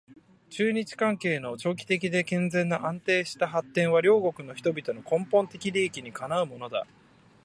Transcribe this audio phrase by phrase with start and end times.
[0.49, 6.87] 中日関係の長期的で健全な安定した発展は両国の人々の根本的利益にかなうものだ